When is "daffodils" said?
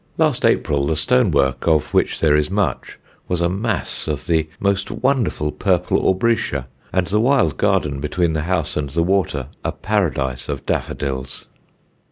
10.65-11.45